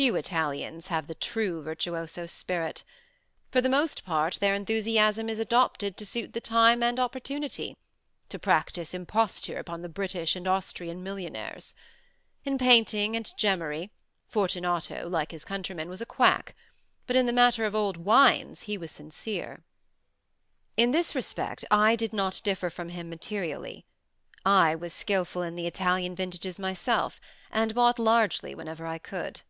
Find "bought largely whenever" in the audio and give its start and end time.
27.74-28.86